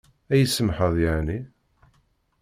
[0.31, 1.39] Ad yi-tsamḥeḍ yeɛni?